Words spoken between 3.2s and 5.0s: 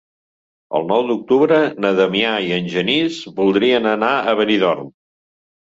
voldrien anar a Benidorm.